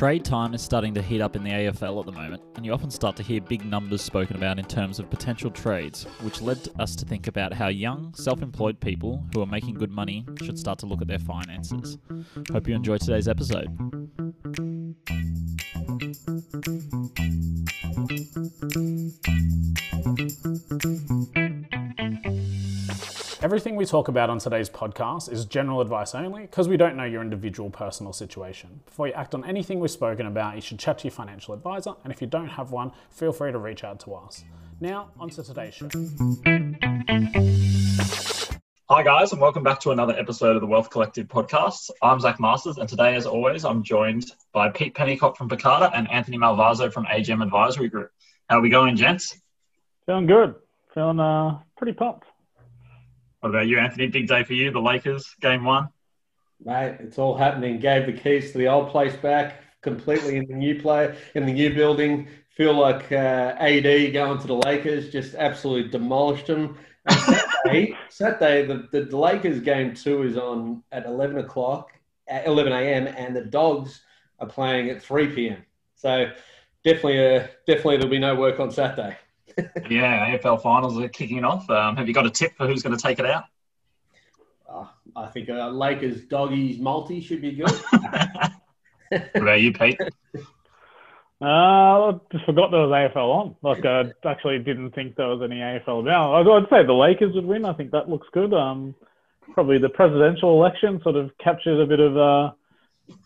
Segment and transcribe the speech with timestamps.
[0.00, 2.72] Trade time is starting to heat up in the AFL at the moment, and you
[2.72, 6.58] often start to hear big numbers spoken about in terms of potential trades, which led
[6.78, 10.58] us to think about how young, self employed people who are making good money should
[10.58, 11.98] start to look at their finances.
[12.50, 13.68] Hope you enjoy today's episode.
[23.50, 27.02] Everything we talk about on today's podcast is general advice only because we don't know
[27.02, 28.78] your individual personal situation.
[28.86, 31.94] Before you act on anything we've spoken about, you should chat to your financial advisor,
[32.04, 34.44] and if you don't have one, feel free to reach out to us.
[34.78, 35.88] Now, on to today's show.
[38.88, 41.90] Hi, guys, and welcome back to another episode of the Wealth Collective podcast.
[42.00, 46.08] I'm Zach Masters, and today, as always, I'm joined by Pete Pennycott from Pekada and
[46.08, 48.12] Anthony Malvazo from AGM Advisory Group.
[48.48, 49.36] How are we going, gents?
[50.06, 50.54] Feeling good.
[50.94, 52.29] Feeling uh, pretty pumped.
[53.40, 54.08] What about you, Anthony?
[54.08, 55.88] Big day for you, the Lakers, game one.
[56.62, 57.78] Mate, it's all happening.
[57.78, 61.52] Gave the keys to the old place back completely in the new play, in the
[61.52, 62.28] new building.
[62.50, 66.76] Feel like uh, AD going to the Lakers, just absolutely demolished them.
[67.08, 71.92] Saturday, Saturday the, the, Lakers game two is on at 11 o'clock,
[72.28, 74.02] at 11 a.m., and the Dogs
[74.38, 75.64] are playing at 3 p.m.
[75.94, 76.30] So
[76.84, 79.16] definitely, uh, definitely there'll be no work on Saturday.
[79.90, 81.68] Yeah, AFL finals are kicking off.
[81.70, 83.44] Um, have you got a tip for who's going to take it out?
[84.68, 87.70] Uh, I think uh, Lakers doggies multi should be good.
[89.08, 90.00] what about you, Pete?
[91.42, 93.56] Uh, I just forgot there was AFL on.
[93.62, 96.34] Like I actually didn't think there was any AFL now.
[96.34, 97.64] I'd say the Lakers would win.
[97.64, 98.52] I think that looks good.
[98.52, 98.94] Um,
[99.54, 102.52] probably the presidential election sort of captured a bit of a uh,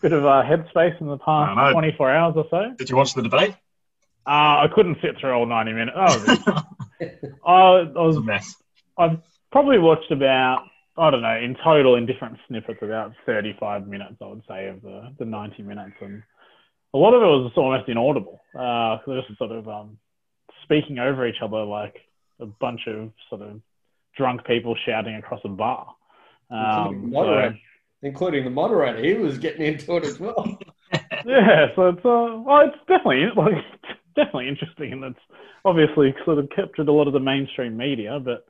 [0.01, 2.75] bit of a headspace in the past 24 hours or so.
[2.79, 3.55] Did you watch the debate?
[4.27, 5.97] Uh, I couldn't sit through all 90 minutes.
[5.97, 6.63] Oh,
[7.45, 8.57] I, I was a mess.
[8.97, 9.19] I've
[9.53, 10.65] probably watched about,
[10.97, 14.83] I don't know, in total, in different snippets, about 35 minutes, I would say, of
[14.83, 15.97] the, the 90 minutes.
[16.01, 16.23] And
[16.95, 18.41] a lot of it was almost inaudible.
[18.59, 19.99] Uh, they're just sort of um,
[20.63, 21.97] speaking over each other like
[22.41, 23.61] a bunch of sort of
[24.17, 25.95] drunk people shouting across a bar.
[26.51, 27.59] Um, including, so,
[28.03, 29.03] including the moderator.
[29.03, 30.59] He was getting into it as well.
[31.25, 33.55] yeah, so it's uh, well, it's definitely like
[34.17, 35.21] definitely interesting, and it's
[35.65, 38.19] obviously sort of captured a lot of the mainstream media.
[38.23, 38.47] But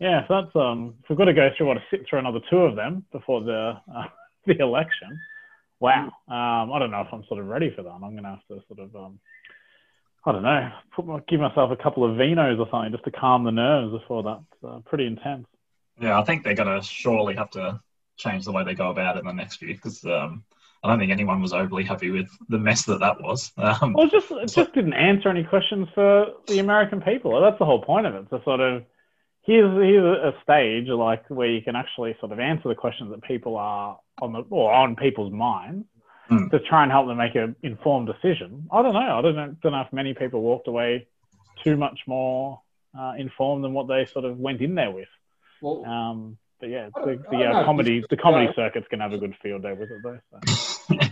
[0.00, 2.40] yeah, so that's um, if we've got to go through what to sit through another
[2.50, 4.04] two of them before the uh,
[4.46, 5.18] the election.
[5.80, 7.90] Wow, um, I don't know if I'm sort of ready for that.
[7.90, 9.18] I'm going to have to sort of um,
[10.26, 13.10] I don't know, put my, give myself a couple of vinos or something just to
[13.10, 15.46] calm the nerves before that's uh, pretty intense.
[16.00, 17.80] Yeah, I think they're going to surely have to
[18.16, 20.44] change the way they go about it in the next few because um,
[20.84, 23.52] I don't think anyone was overly happy with the mess that that was.
[23.56, 27.40] Um, well, it just it just didn't answer any questions for the American people.
[27.40, 28.28] That's the whole point of it.
[28.28, 28.84] To sort of
[29.42, 33.22] here's here's a stage like where you can actually sort of answer the questions that
[33.22, 35.86] people are on the or on people's minds
[36.30, 36.50] mm.
[36.50, 38.68] to try and help them make an informed decision.
[38.70, 39.18] I don't know.
[39.18, 41.06] I don't know, don't know if many people walked away
[41.62, 42.60] too much more
[42.98, 45.08] uh, informed than what they sort of went in there with.
[45.62, 49.34] Well, um, but yeah, the, the uh, comedy the comedy circuit's gonna have a good
[49.42, 50.18] field day with it though.
[50.88, 50.98] So.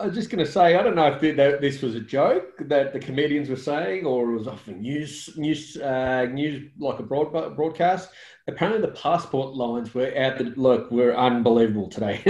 [0.00, 2.94] I was just going to say, I don't know if this was a joke that
[2.94, 7.02] the comedians were saying, or it was off a news, news, uh, news like a
[7.02, 8.08] broad, broadcast.
[8.48, 10.38] Apparently, the passport lines were out.
[10.38, 12.22] The look were unbelievable today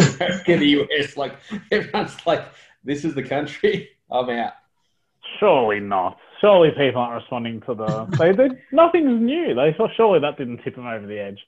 [0.48, 1.16] in the US.
[1.16, 1.36] Like
[1.70, 2.44] everyone's like,
[2.82, 3.90] "This is the country.
[4.10, 4.54] I'm out."
[5.38, 6.18] Surely not.
[6.40, 8.06] Surely people aren't responding to the.
[8.18, 9.54] They, did nothing's new.
[9.54, 11.38] They thought surely that didn't tip them over the edge.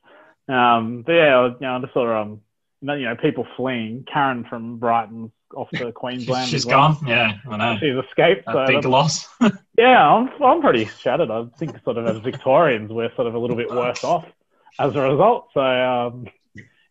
[0.49, 2.41] Um, but yeah, you know, just sort of um,
[2.83, 4.05] you know, people fleeing.
[4.13, 6.49] Karen from Brighton off to Queensland.
[6.49, 6.95] She's well.
[6.95, 7.07] gone.
[7.07, 7.79] Yeah, I know.
[7.79, 8.45] She's escaped.
[8.49, 9.29] A so big loss.
[9.79, 11.31] yeah, I'm I'm pretty shattered.
[11.31, 14.27] I think sort of as Victorians, we're sort of a little bit worse off
[14.79, 15.49] as a result.
[15.55, 16.27] So um,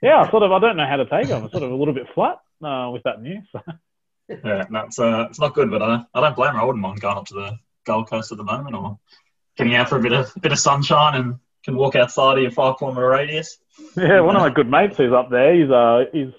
[0.02, 1.34] yeah, sort of I don't know how to take it.
[1.34, 3.48] I'm sort of a little bit flat uh, with that news.
[4.30, 6.62] yeah, that's uh, it's not good, but I, I don't blame her.
[6.62, 8.98] I wouldn't mind going up to the Gold Coast at the moment or
[9.58, 12.52] getting out for a bit of bit of sunshine and can walk outside of your
[12.52, 13.58] five kilometre radius.
[13.96, 15.54] Yeah, one of my good mates who's up there.
[15.54, 16.34] He's uh he's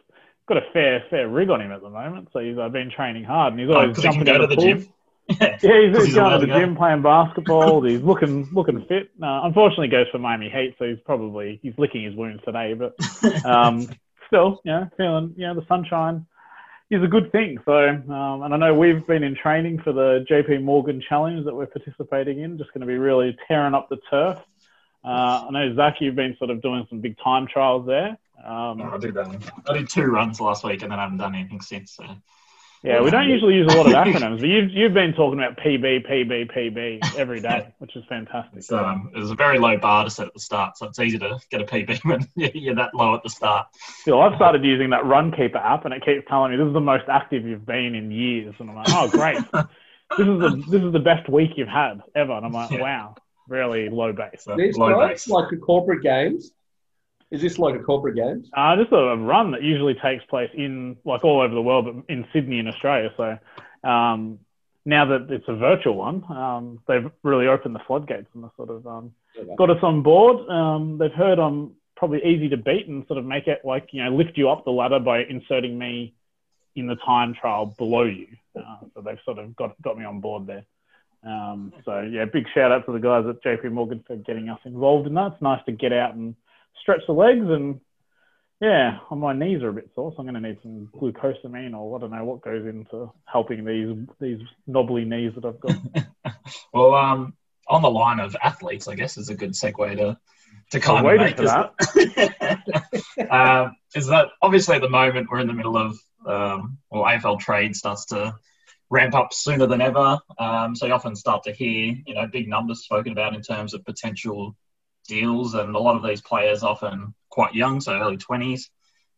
[0.47, 3.25] got a fair fair rig on him at the moment, so he's uh, been training
[3.25, 4.89] hard, and he's always oh, jumping go to the, gym.
[5.41, 6.59] Yeah, yeah he's, he's going to the go.
[6.59, 7.83] gym playing basketball.
[7.83, 9.11] he's looking looking fit.
[9.23, 12.75] Uh, unfortunately, goes for Miami Heat, so he's probably he's licking his wounds today.
[12.75, 12.95] But
[13.45, 13.89] um,
[14.27, 16.27] still, yeah, feeling yeah the sunshine
[16.91, 17.59] is a good thing.
[17.65, 21.55] So, um, and I know we've been in training for the JP Morgan Challenge that
[21.55, 22.59] we're participating in.
[22.59, 24.39] Just going to be really tearing up the turf.
[25.05, 28.17] Uh, I know Zach, you've been sort of doing some big time trials there.
[28.45, 29.53] Um, I did that.
[29.69, 31.93] I did two runs last week, and then I haven't done anything since.
[31.93, 32.05] So
[32.83, 35.57] Yeah, we don't usually use a lot of acronyms, but you've you've been talking about
[35.59, 38.59] PB, PB, PB every day, which is fantastic.
[38.59, 40.99] It's, um, it was a very low bar to set at the start, so it's
[40.99, 43.69] easy to get a PB when you're that low at the start.
[44.01, 46.81] Still, I've started using that Runkeeper app, and it keeps telling me this is the
[46.81, 49.37] most active you've been in years, and I'm like, oh great,
[50.19, 52.81] this is the this is the best week you've had ever, and I'm like, Yeah.
[52.83, 53.15] wow,
[53.53, 54.45] really low base.
[54.57, 55.29] This low guys base.
[55.29, 56.53] like a corporate games.
[57.31, 58.51] Is this like a corporate games?
[58.55, 62.13] Uh, just a run that usually takes place in like all over the world, but
[62.13, 63.11] in Sydney in Australia.
[63.17, 64.39] So um,
[64.85, 68.71] now that it's a virtual one, um, they've really opened the floodgates and they sort
[68.71, 69.13] of um,
[69.57, 70.49] got us on board.
[70.49, 74.05] Um, they've heard I'm probably easy to beat and sort of make it like you
[74.05, 76.15] know lift you up the ladder by inserting me
[76.75, 78.27] in the time trial below you.
[78.57, 80.65] Uh, so they've sort of got got me on board there.
[81.25, 84.59] Um, so yeah, big shout out to the guys at JP Morgan for getting us
[84.65, 85.33] involved in that.
[85.33, 86.35] It's nice to get out and
[86.81, 87.81] stretch the legs and
[88.61, 91.97] yeah, my knees are a bit sore, so I'm going to need some glucosamine or
[91.97, 94.39] I don't know what goes into helping these these
[94.69, 96.35] knobbly knees that I've got.
[96.73, 97.35] Well, um,
[97.69, 100.19] on the line of athletes, I guess is a good segue to
[100.71, 101.49] to kind waiting of make
[101.93, 106.79] for is um, is that obviously at the moment we're in the middle of um,
[106.91, 108.35] well AFL trade starts to
[108.93, 110.19] ramp up sooner than ever.
[110.39, 113.73] Um, so you often start to hear you know big numbers spoken about in terms
[113.73, 114.55] of potential
[115.09, 118.71] deals, and a lot of these players often quite young, so early twenties,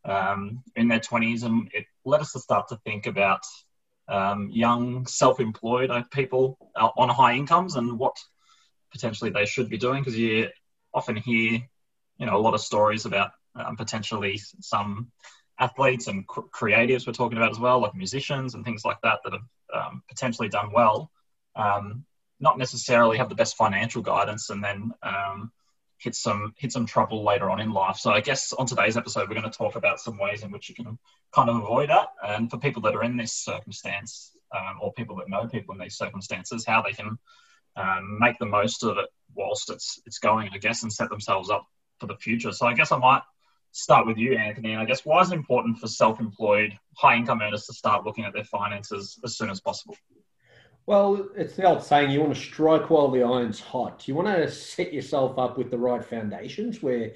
[0.04, 3.42] um, in their twenties, and it led us to start to think about
[4.08, 8.16] um, young self-employed uh, people uh, on high incomes and what
[8.92, 10.48] potentially they should be doing because you
[10.92, 11.60] often hear
[12.18, 15.10] you know a lot of stories about um, potentially some
[15.58, 19.20] athletes and cr- creatives we're talking about as well like musicians and things like that
[19.24, 19.42] that have
[19.72, 21.10] um, potentially done well
[21.56, 22.04] um,
[22.40, 25.52] not necessarily have the best financial guidance and then um,
[25.98, 29.28] hit some hit some trouble later on in life so i guess on today's episode
[29.28, 30.98] we're going to talk about some ways in which you can
[31.32, 35.16] kind of avoid that and for people that are in this circumstance um, or people
[35.16, 37.18] that know people in these circumstances how they can
[37.76, 41.50] um, make the most of it whilst it's it's going, I guess, and set themselves
[41.50, 41.66] up
[41.98, 42.52] for the future.
[42.52, 43.22] So I guess I might
[43.74, 44.72] start with you, Anthony.
[44.72, 48.32] And I guess why is it important for self-employed, high-income earners to start looking at
[48.32, 49.96] their finances as soon as possible?
[50.86, 54.06] Well, it's the old saying you want to strike while the iron's hot.
[54.06, 57.12] You want to set yourself up with the right foundations where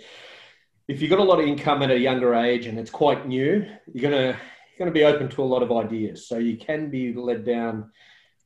[0.89, 3.65] if you've got a lot of income at a younger age and it's quite new,
[3.93, 6.27] you're gonna you're gonna be open to a lot of ideas.
[6.27, 7.93] So you can be led down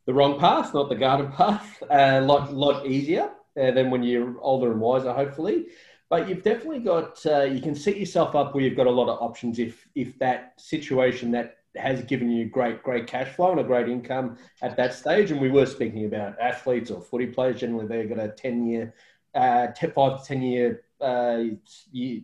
[0.06, 4.38] the wrong path, not the garden path, a lot lot easier uh, than when you're
[4.40, 5.66] older and wiser, hopefully.
[6.12, 9.08] But you've definitely got uh, you can set yourself up where you've got a lot
[9.08, 13.60] of options if if that situation that has given you great great cash flow and
[13.60, 15.30] a great income at that stage.
[15.30, 17.60] And we were speaking about athletes or footy players.
[17.60, 18.92] Generally, they've got a ten year,
[19.34, 21.44] uh, te- five to ten year uh,
[21.92, 22.20] year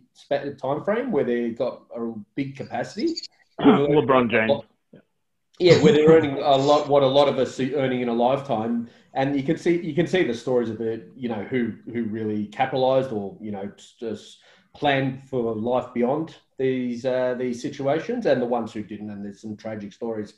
[0.61, 3.15] time frame where they've got a big capacity.
[3.59, 4.61] LeBron James.
[5.57, 8.13] Yeah, where they're earning a lot, what a lot of us are earning in a
[8.13, 11.73] lifetime, and you can see you can see the stories of the you know who
[11.91, 14.39] who really capitalised or you know just
[14.75, 19.09] planned for life beyond these uh, these situations, and the ones who didn't.
[19.09, 20.33] And there's some tragic stories.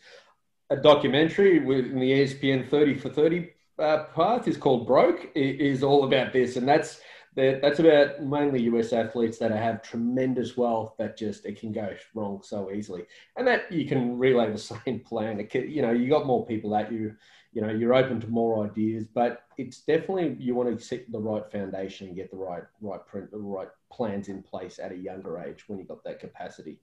[0.70, 5.30] A documentary in the ESPN 30 for 30 uh, path is called Broke.
[5.36, 7.02] It is all about this, and that's
[7.36, 12.42] that's about mainly US athletes that have tremendous wealth that just it can go wrong
[12.44, 13.04] so easily
[13.38, 15.40] and that you can relay the same plan.
[15.40, 17.16] It can, you know, you got more people at you,
[17.54, 21.20] you know, you're open to more ideas, but it's definitely you want to set the
[21.20, 24.96] right foundation and get the right right print, the right plans in place at a
[24.96, 26.80] younger age when you've got that capacity.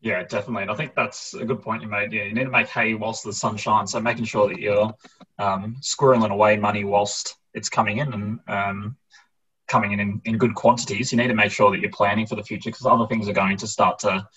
[0.00, 0.62] Yeah, definitely.
[0.62, 2.12] And I think that's a good point you made.
[2.12, 3.92] Yeah, you need to make hay whilst the sun shines.
[3.92, 4.92] So making sure that you're
[5.38, 8.96] um, squirreling away money whilst it's coming in and um,
[9.66, 11.10] coming in, in in good quantities.
[11.10, 13.32] You need to make sure that you're planning for the future because other things are
[13.32, 14.28] going to start to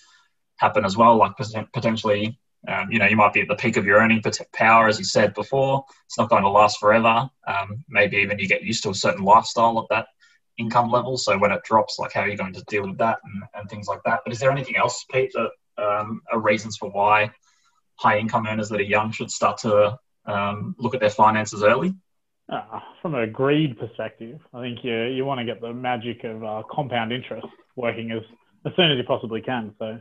[0.56, 1.16] happen as well.
[1.16, 1.32] Like
[1.72, 4.22] potentially, um, you know, you might be at the peak of your earning
[4.52, 5.84] power, as you said before.
[6.06, 7.28] It's not going to last forever.
[7.46, 10.08] Um, maybe even you get used to a certain lifestyle at that
[10.58, 11.16] income level.
[11.16, 13.70] So when it drops, like how are you going to deal with that and, and
[13.70, 14.20] things like that.
[14.24, 15.50] But is there anything else, Pete, that
[15.82, 17.30] um, are reasons for why
[17.96, 21.94] high income earners that are young should start to um, look at their finances early?
[22.50, 26.42] Uh, from a greed perspective, I think you you want to get the magic of
[26.42, 27.46] uh, compound interest
[27.76, 28.22] working as
[28.64, 29.74] as soon as you possibly can.
[29.78, 29.98] So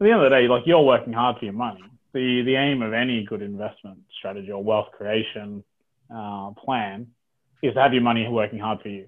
[0.00, 1.82] at the end of the day, like you're working hard for your money.
[2.12, 5.62] The the aim of any good investment strategy or wealth creation
[6.14, 7.08] uh, plan
[7.62, 9.06] is to have your money working hard for you,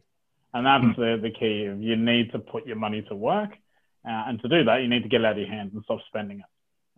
[0.54, 1.64] and that's the the key.
[1.64, 3.50] Of you need to put your money to work,
[4.06, 5.82] uh, and to do that, you need to get it out of your hands and
[5.84, 6.44] stop spending it.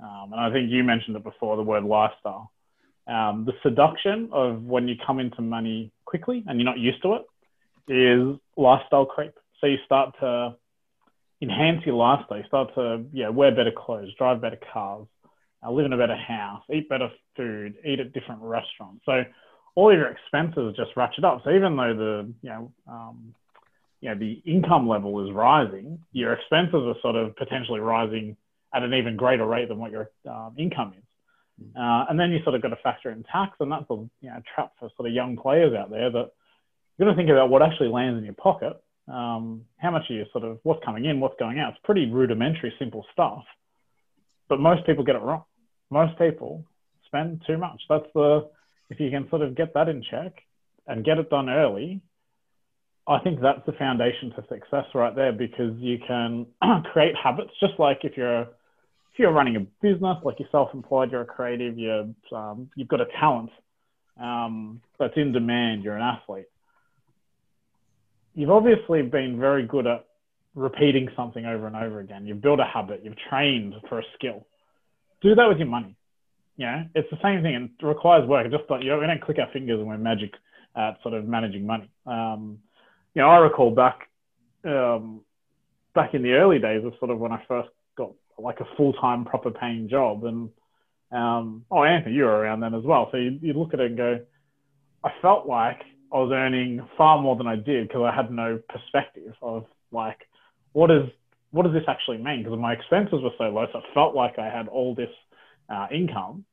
[0.03, 2.51] Um, and I think you mentioned it before, the word lifestyle
[3.07, 7.15] um, the seduction of when you come into money quickly and you're not used to
[7.15, 9.35] it is lifestyle creep.
[9.61, 10.57] So you start to
[11.45, 12.39] enhance your lifestyle.
[12.39, 15.07] You start to yeah wear better clothes, drive better cars,
[15.65, 19.03] uh, live in a better house, eat better food, eat at different restaurants.
[19.07, 19.23] So
[19.75, 21.43] all your expenses just ratchet up.
[21.45, 23.35] So even though the you know um,
[24.01, 28.37] you know the income level is rising, your expenses are sort of potentially rising
[28.75, 31.05] at an even greater rate than what your um, income is.
[31.77, 34.11] Uh, and then you sort of got to factor in tax, and that's a you
[34.23, 36.31] know, trap for sort of young players out there that
[36.99, 38.73] you've got to think about what actually lands in your pocket.
[39.07, 41.73] Um, how much are you sort of what's coming in, what's going out?
[41.73, 43.45] It's pretty rudimentary, simple stuff,
[44.49, 45.45] but most people get it wrong.
[45.91, 46.65] Most people
[47.07, 47.81] spend too much.
[47.89, 48.49] That's the
[48.91, 50.33] if you can sort of get that in check
[50.87, 52.01] and get it done early,
[53.07, 56.47] I think that's the foundation to success right there because you can
[56.93, 61.21] create habits just like if you're if you're running a business, like you're self-employed, you're
[61.21, 63.51] a creative, you're um, you've got a talent
[64.21, 66.47] um, that's in demand, you're an athlete.
[68.35, 70.07] You've obviously been very good at
[70.55, 72.27] repeating something over and over again.
[72.27, 74.47] You've built a habit, you've trained for a skill.
[75.23, 75.97] Do that with your money.
[76.57, 78.49] Know, it's the same thing and it requires work.
[78.51, 80.33] Just you know, we don't click our fingers and we're magic
[80.77, 81.91] at sort of managing money.
[82.07, 82.59] Um,
[83.15, 84.09] you know, I recall back
[84.65, 85.23] um,
[85.95, 88.93] back in the early days of sort of when I first got like a full
[88.95, 90.51] time proper paying job, and
[91.13, 93.09] um, oh, Anthony, you were around then as well.
[93.11, 94.21] So you, you look at it and go,
[95.05, 95.83] I felt like
[96.15, 100.21] I was earning far more than I did because I had no perspective of like
[100.73, 101.11] what is
[101.51, 102.43] what does this actually mean?
[102.45, 105.11] Because my expenses were so low, so it felt like I had all this
[105.69, 106.45] uh, income.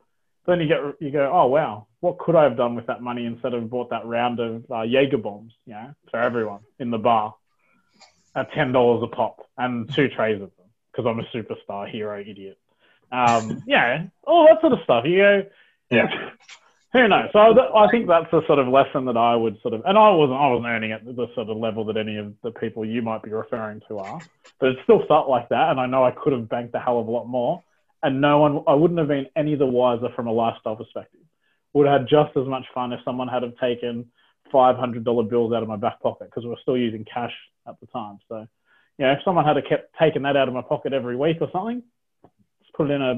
[0.48, 3.26] Then you get you go, oh wow, what could I have done with that money
[3.26, 6.98] instead of bought that round of uh, Jaeger bombs, you know, for everyone in the
[6.98, 7.36] bar
[8.36, 12.20] at ten dollars a pop and two trays of them because I'm a superstar hero
[12.20, 12.58] idiot.
[13.12, 15.06] Um, yeah, all that sort of stuff.
[15.06, 15.46] You go,
[15.92, 16.32] Yeah.
[16.94, 17.30] who knows?
[17.32, 20.10] So I think that's the sort of lesson that I would sort of, and I
[20.10, 23.02] wasn't, I wasn't earning at the sort of level that any of the people you
[23.02, 24.20] might be referring to are,
[24.60, 27.00] but it still felt like that, and I know I could have banked a hell
[27.00, 27.64] of a lot more,
[28.04, 31.22] and no one, I wouldn't have been any the wiser from a lifestyle perspective.
[31.74, 34.08] Would have had just as much fun if someone had have taken
[34.52, 37.32] five hundred dollar bills out of my back pocket because we were still using cash
[37.66, 38.20] at the time.
[38.28, 38.46] So,
[38.98, 41.48] you know, if someone had kept taking that out of my pocket every week or
[41.54, 41.82] something,
[42.62, 43.14] just put it in a,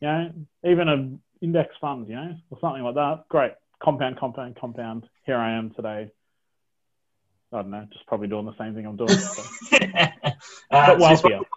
[0.00, 0.32] you know,
[0.64, 0.96] even a
[1.40, 3.24] index fund, you know, or something like that.
[3.28, 3.52] Great,
[3.82, 5.08] compound, compound, compound.
[5.24, 6.10] Here I am today.
[7.52, 9.42] I don't know, just probably doing the same thing I'm doing, so.
[9.80, 10.10] uh,
[10.70, 11.16] but so you wealthier.
[11.16, 11.48] spoke,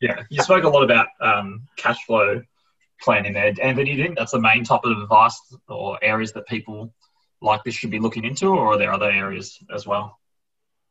[0.00, 2.42] yeah, you spoke a lot about um, cash flow
[3.00, 3.54] planning there.
[3.62, 6.92] Anthony, do you think that's the main type of advice or areas that people
[7.40, 10.18] like this should be looking into, or are there other areas as well?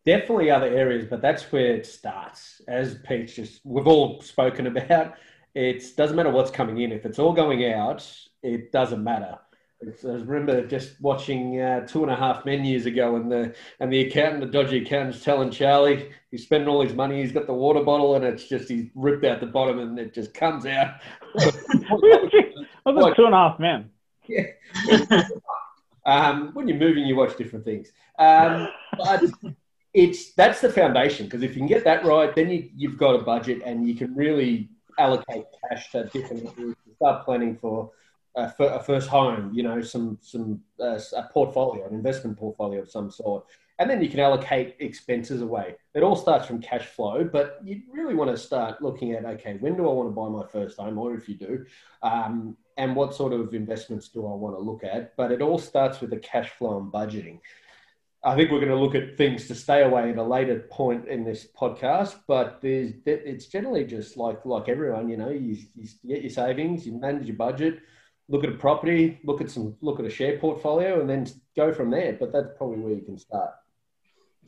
[0.05, 2.61] Definitely other areas, but that's where it starts.
[2.67, 5.15] As Pete just, we've all spoken about,
[5.53, 6.91] it doesn't matter what's coming in.
[6.91, 8.09] If it's all going out,
[8.43, 9.39] it doesn't matter.
[9.79, 13.53] It's, I remember just watching uh, Two and a Half Men years ago, and the
[13.79, 17.21] and the accountant, the dodgy accountant's telling Charlie he's spending all his money.
[17.21, 20.15] He's got the water bottle, and it's just he's ripped out the bottom, and it
[20.15, 20.95] just comes out.
[21.39, 23.91] I was two and a half men.
[26.05, 27.91] um, when you're moving, you watch different things.
[28.17, 29.23] Um, but
[29.93, 33.15] it's that's the foundation because if you can get that right, then you, you've got
[33.15, 36.49] a budget and you can really allocate cash to different.
[36.97, 37.91] Start planning for
[38.35, 42.81] a, fir- a first home, you know, some some uh, a portfolio, an investment portfolio
[42.81, 43.45] of some sort,
[43.79, 45.75] and then you can allocate expenses away.
[45.93, 49.57] It all starts from cash flow, but you really want to start looking at okay,
[49.59, 51.65] when do I want to buy my first home, or if you do,
[52.03, 55.15] um, and what sort of investments do I want to look at?
[55.17, 57.39] But it all starts with the cash flow and budgeting.
[58.23, 61.07] I think we're going to look at things to stay away at a later point
[61.07, 65.87] in this podcast, but there's it's generally just like like everyone, you know, you, you
[66.07, 67.79] get your savings, you manage your budget,
[68.27, 71.71] look at a property, look at some look at a share portfolio, and then go
[71.71, 72.13] from there.
[72.19, 73.51] But that's probably where you can start.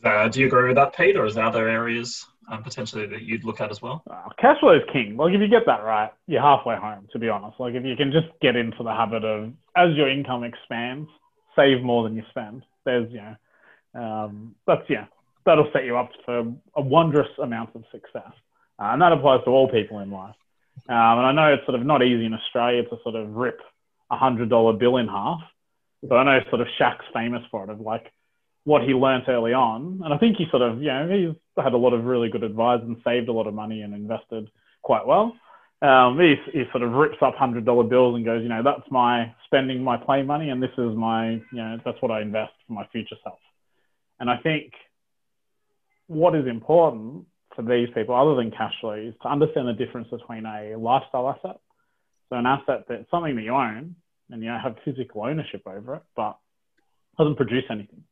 [0.03, 3.21] Uh, do you agree with that, Pete, or is there other areas um, potentially that
[3.21, 4.01] you'd look at as well?
[4.09, 5.15] Uh, cash flow is king.
[5.17, 7.07] Like if you get that right, you're halfway home.
[7.11, 10.09] To be honest, like if you can just get into the habit of as your
[10.09, 11.09] income expands,
[11.55, 12.63] save more than you spend.
[12.85, 13.35] There's you know,
[13.93, 15.05] um, that's yeah,
[15.45, 16.39] that'll set you up for
[16.75, 18.31] a wondrous amount of success,
[18.79, 20.35] uh, and that applies to all people in life.
[20.87, 23.59] Um, and I know it's sort of not easy in Australia to sort of rip
[24.11, 25.41] a hundred dollar bill in half,
[26.03, 28.11] but I know sort of Shaq's famous for it of like
[28.63, 31.73] what he learnt early on, and I think he sort of you know he's had
[31.73, 34.49] a lot of really good advice and saved a lot of money and invested
[34.81, 35.35] quite well.
[35.81, 38.89] Um, he, he sort of rips up hundred dollar bills and goes, you know, that's
[38.91, 42.51] my spending my play money, and this is my, you know, that's what I invest
[42.67, 43.39] for my future self.
[44.19, 44.73] And I think
[46.07, 50.07] what is important for these people, other than cash flow, is to understand the difference
[50.09, 51.59] between a lifestyle asset,
[52.29, 53.95] so an asset that's something that you own
[54.29, 56.37] and you have physical ownership over it, but
[57.17, 58.03] doesn't produce anything,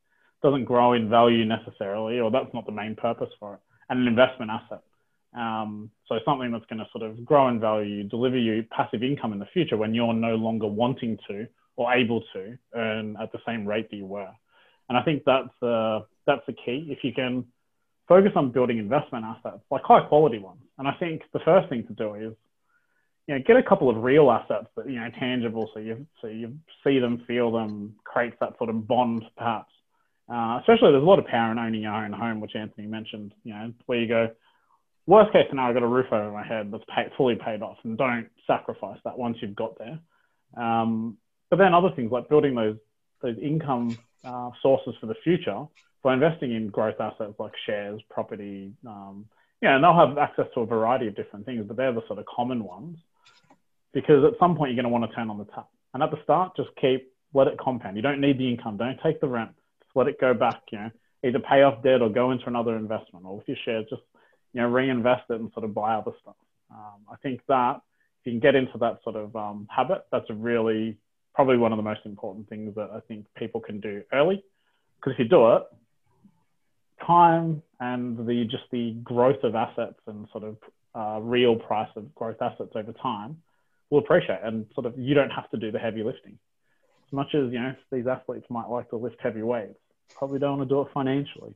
[0.41, 3.59] doesn't grow in value necessarily, or that's not the main purpose for it,
[3.89, 4.81] and an investment asset.
[5.37, 9.33] Um, so something that's going to sort of grow in value, deliver you passive income
[9.33, 13.39] in the future when you're no longer wanting to or able to earn at the
[13.45, 14.31] same rate that you were.
[14.89, 16.87] And I think that's uh, that's the key.
[16.89, 17.45] If you can
[18.07, 20.61] focus on building investment assets, like high quality ones.
[20.77, 22.33] And I think the first thing to do is,
[23.27, 26.27] you know, get a couple of real assets that you know tangible, so you so
[26.27, 26.53] you
[26.83, 29.71] see them, feel them, creates that sort of bond, perhaps.
[30.29, 33.33] Uh, especially, there's a lot of power in owning your own home, which Anthony mentioned.
[33.43, 34.29] You know, where you go,
[35.07, 36.83] worst case scenario, I've got a roof over my head that's
[37.17, 39.99] fully paid off, and don't sacrifice that once you've got there.
[40.55, 41.17] Um,
[41.49, 42.77] but then other things like building those
[43.21, 45.65] those income uh, sources for the future
[46.03, 48.73] by investing in growth assets like shares, property.
[48.85, 49.25] Um,
[49.61, 52.19] yeah, and they'll have access to a variety of different things, but they're the sort
[52.19, 52.97] of common ones
[53.93, 55.67] because at some point you're going to want to turn on the tap.
[55.93, 57.95] And at the start, just keep let it compound.
[57.95, 58.77] You don't need the income.
[58.77, 59.51] Don't take the rent.
[59.81, 60.61] Just let it go back.
[60.71, 60.91] You know,
[61.23, 64.01] either pay off debt or go into another investment, or with your shares, just
[64.53, 66.35] you know reinvest it and sort of buy other stuff.
[66.71, 67.81] Um, I think that
[68.21, 70.97] if you can get into that sort of um, habit, that's a really
[71.37, 74.43] probably one of the most important things that I think people can do early.
[74.95, 75.63] Because if you do it,
[77.05, 80.57] time and the just the growth of assets and sort of
[80.95, 83.37] uh, real price of growth assets over time
[83.91, 86.39] will appreciate, and sort of you don't have to do the heavy lifting.
[87.05, 89.77] As much as you know these athletes might like to lift heavy weights,
[90.15, 91.53] probably don't want to do it financially.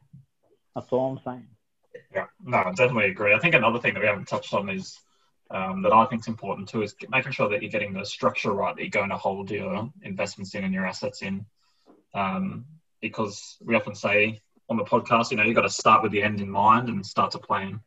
[0.75, 1.47] That's all I'm saying.
[2.13, 3.33] Yeah, no, I definitely agree.
[3.33, 4.99] I think another thing that we haven't touched on is
[5.53, 8.53] um, that I think is important too is making sure that you're getting the structure
[8.53, 11.45] right that you're going to hold your investments in and your assets in.
[12.13, 12.65] Um,
[13.01, 16.23] because we often say on the podcast, you know, you've got to start with the
[16.23, 17.81] end in mind and start to plan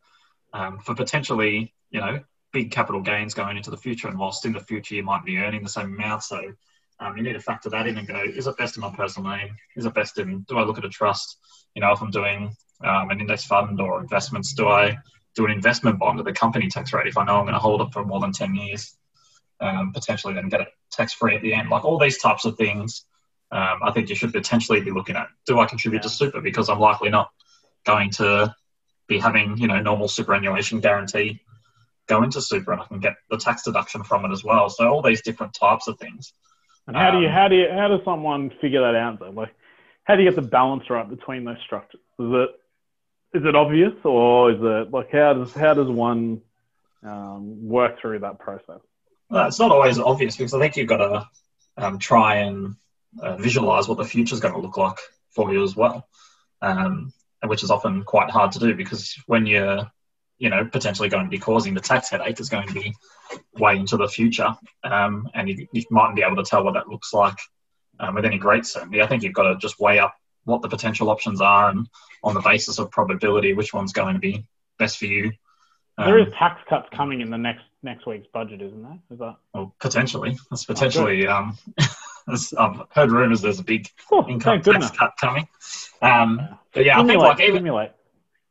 [0.53, 2.21] um, for potentially, you know,
[2.53, 4.09] big capital gains going into the future.
[4.09, 6.53] And whilst in the future you might be earning the same amount, so
[7.01, 9.31] um, you need to factor that in and go: Is it best in my personal
[9.31, 9.57] name?
[9.77, 10.41] Is it best in?
[10.49, 11.39] Do I look at a trust?
[11.75, 12.55] You know, if I'm doing
[12.85, 14.99] um, an index fund or investments, do I
[15.35, 17.61] do an investment bond at the company tax rate if I know I'm going to
[17.61, 18.97] hold it for more than 10 years,
[19.61, 21.71] um, potentially then get it tax free at the end.
[21.71, 23.05] Like all these types of things,
[23.51, 25.29] um, I think you should potentially be looking at.
[25.47, 27.31] Do I contribute to super because I'm likely not
[27.85, 28.55] going to
[29.07, 31.41] be having you know normal superannuation guarantee
[32.07, 34.69] go into super and I can get the tax deduction from it as well.
[34.69, 36.33] So all these different types of things.
[36.87, 39.31] And how do you um, how do you how does someone figure that out though?
[39.31, 39.55] Like
[40.05, 42.01] how do you get the balance right between those structures?
[42.19, 42.51] Is it
[43.35, 46.41] is it obvious or is it like how does how does one
[47.03, 48.81] um, work through that process?
[49.29, 51.29] Well, it's not always obvious because I think you've got to
[51.77, 52.77] um, try and
[53.21, 54.99] uh, visualize what the future is going to look like
[55.31, 56.07] for you as well,
[56.63, 57.13] um,
[57.45, 59.91] which is often quite hard to do because when you're
[60.39, 62.95] you know potentially going to be causing the tax headache is going to be
[63.59, 66.89] way into the future, um, and you, you mightn't be able to tell what that
[66.89, 67.39] looks like
[67.99, 69.03] um, with any great certainty.
[69.03, 70.15] I think you've got to just weigh up
[70.45, 71.89] what the potential options are and
[72.23, 74.47] on the basis of probability which one's going to be
[74.79, 75.33] best for you.
[75.97, 78.99] Um, there is tax cuts coming in the next next week's budget, isn't there?
[79.11, 79.37] Is that?
[79.53, 80.37] Well, potentially.
[80.51, 81.27] That's potentially.
[81.27, 81.59] Oh, um,
[82.59, 84.97] I've heard rumours there's a big oh, income tax enough.
[84.97, 85.47] cut coming.
[86.03, 86.41] Um,
[86.73, 87.91] but yeah, stimulate, I think like even stimulate.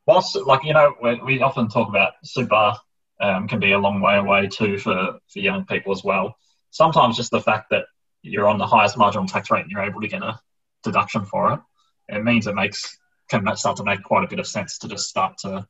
[0.06, 2.74] whilst like you know we often talk about super
[3.20, 6.36] um, can be a long way away too for for young people as well.
[6.70, 7.86] Sometimes just the fact that
[8.22, 10.40] you're on the highest marginal tax rate and you're able to get a
[10.84, 11.60] deduction for it
[12.08, 12.98] it means it makes
[13.30, 15.68] can start to make quite a bit of sense to just start to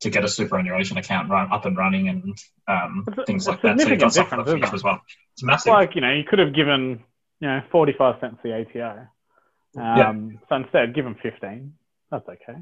[0.00, 3.80] to get a superannuation account run up and running and um, things like that.
[3.80, 5.00] So you've got something future as well.
[5.34, 5.70] It's massive.
[5.70, 7.02] It's like you know, you could have given
[7.40, 9.06] you know forty five cents the ATO.
[9.80, 10.38] Um, yeah.
[10.48, 11.74] So instead, give them fifteen.
[12.10, 12.58] That's okay.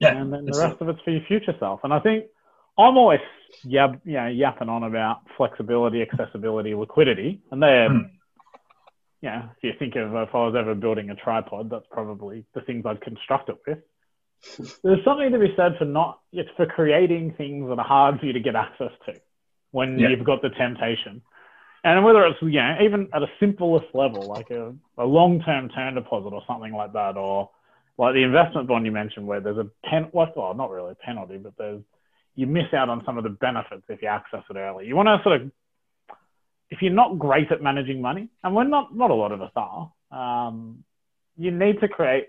[0.00, 0.16] Yeah.
[0.16, 0.84] And then the rest a...
[0.84, 1.80] of it's for your future self.
[1.84, 2.24] And I think
[2.78, 3.20] I'm always
[3.64, 8.10] yab, you know, yapping on about flexibility, accessibility, liquidity, and they're mm
[9.24, 12.60] yeah, if you think of if I was ever building a tripod, that's probably the
[12.60, 13.78] things I'd construct it with.
[14.84, 18.26] There's something to be said for not it's for creating things that are hard for
[18.26, 19.14] you to get access to
[19.70, 20.10] when yeah.
[20.10, 21.22] you've got the temptation.
[21.84, 25.94] And whether it's you know, even at a simplest level, like a, a long-term term
[25.94, 27.48] deposit or something like that, or
[27.96, 31.38] like the investment bond you mentioned, where there's a pen, well, not really a penalty,
[31.38, 31.80] but there's
[32.34, 34.86] you miss out on some of the benefits if you access it early.
[34.86, 35.50] You want to sort of
[36.70, 39.52] if you're not great at managing money, and we're not, not a lot of us
[39.56, 40.84] are, um,
[41.36, 42.28] you need to create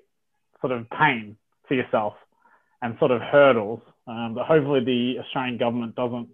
[0.61, 2.13] sort of pain for yourself
[2.81, 6.29] and sort of hurdles um, that hopefully the Australian government doesn't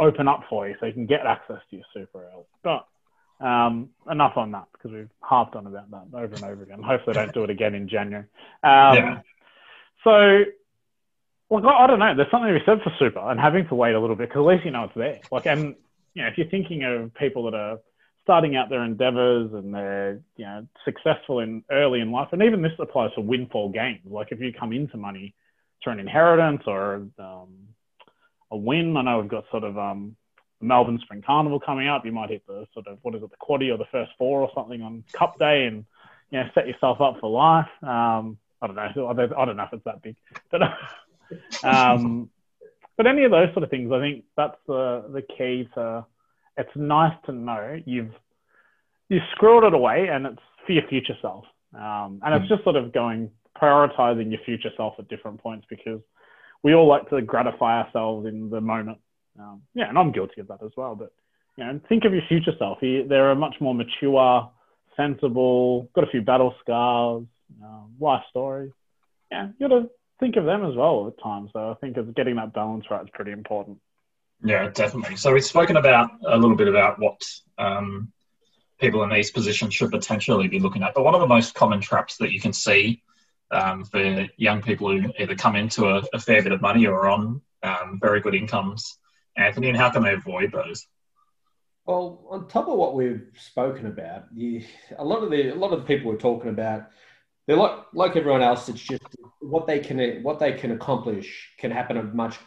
[0.00, 2.44] open up for you so you can get access to your super early.
[2.62, 2.86] But
[3.44, 6.82] um, enough on that because we've harped on about that over and over again.
[6.82, 8.26] Hopefully, don't do it again in January.
[8.62, 9.20] Um, yeah.
[10.04, 10.44] So,
[11.50, 12.14] like, I, I, don't know.
[12.16, 14.40] There's something to be said for super and having to wait a little bit because
[14.40, 15.20] at least you know it's there.
[15.30, 15.76] Like, and
[16.14, 17.78] you know, if you're thinking of people that are
[18.22, 22.62] starting out their endeavors and they're you know successful in early in life, and even
[22.62, 24.00] this applies to windfall gains.
[24.04, 25.34] Like if you come into money
[25.82, 27.48] through an inheritance or um,
[28.50, 28.96] a win.
[28.96, 30.16] I know we've got sort of um,
[30.60, 32.04] Melbourne Spring Carnival coming up.
[32.04, 34.40] You might hit the sort of what is it, the quaddy or the first four
[34.40, 35.84] or something on Cup Day, and
[36.30, 37.68] you know set yourself up for life.
[37.82, 39.08] Um, I don't know.
[39.08, 40.16] I don't know if it's that big,
[40.50, 40.62] but
[41.64, 42.30] um,
[42.98, 46.04] but any of those sort of things, I think that's the the key to.
[46.58, 48.12] It's nice to know you've
[49.08, 51.44] you squirreled it away, and it's for your future self.
[51.74, 52.48] Um, and it's mm.
[52.48, 53.30] just sort of going
[53.60, 56.00] prioritizing your future self at different points because
[56.62, 58.98] we all like to gratify ourselves in the moment.
[59.38, 60.96] Um, yeah, and I'm guilty of that as well.
[60.96, 61.12] But
[61.56, 62.78] you know, think of your future self.
[62.80, 64.50] They're a much more mature,
[64.96, 67.24] sensible, got a few battle scars,
[67.62, 68.72] um, life stories.
[69.30, 71.50] Yeah, you got to think of them as well at times.
[71.52, 73.78] So I think it's getting that balance right is pretty important.
[74.44, 75.16] Yeah, definitely.
[75.16, 77.24] So we've spoken about a little bit about what
[77.58, 78.12] um,
[78.80, 80.94] people in these positions should potentially be looking at.
[80.94, 83.02] But one of the most common traps that you can see
[83.50, 86.94] um, for young people who either come into a, a fair bit of money or
[87.00, 88.98] are on um, very good incomes,
[89.36, 90.86] Anthony, and how can they avoid those?
[91.84, 94.62] Well, on top of what we've spoken about, you,
[94.98, 96.88] a lot of the a lot of the people we're talking about,
[97.46, 98.68] they're like like everyone else.
[98.68, 99.02] It's just
[99.40, 102.38] what they can what they can accomplish can happen at a much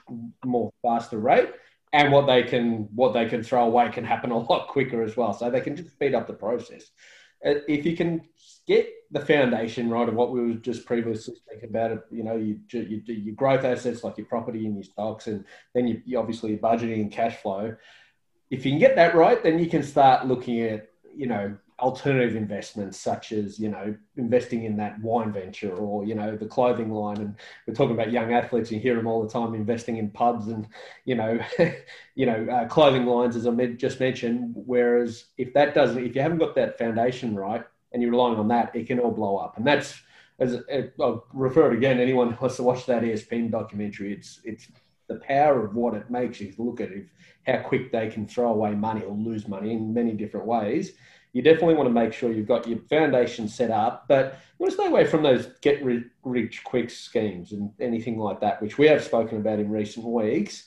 [0.44, 1.50] more faster rate
[1.94, 5.18] and what they can what they can throw away can happen a lot quicker as
[5.18, 5.34] well.
[5.34, 6.92] So they can just speed up the process.
[7.46, 8.22] Uh, if you can
[8.68, 12.60] get the foundation right of what we were just previously speaking about, you know, you,
[12.72, 16.20] you do your growth assets like your property and your stocks, and then you, you
[16.20, 17.76] obviously budgeting and cash flow.
[18.52, 22.36] If you can get that right, then you can start looking at you know alternative
[22.36, 26.92] investments such as you know investing in that wine venture or you know the clothing
[26.92, 27.18] line.
[27.18, 27.36] And
[27.68, 30.68] we're talking about young athletes you hear them all the time investing in pubs and
[31.06, 31.40] you know
[32.16, 34.54] you know uh, clothing lines as i just mentioned.
[34.56, 38.48] Whereas if that doesn't if you haven't got that foundation right and you're relying on
[38.50, 39.58] that it can all blow up.
[39.58, 40.00] And that's
[40.40, 40.58] as
[41.00, 44.68] i'll refer it again anyone who wants to watch that espn documentary it's it's
[45.08, 47.06] the power of what it makes you look at if
[47.46, 50.94] how quick they can throw away money or lose money in many different ways
[51.34, 54.72] you definitely want to make sure you've got your foundation set up, but you want
[54.72, 55.82] to stay away from those get
[56.24, 60.66] rich quick schemes and anything like that, which we have spoken about in recent weeks.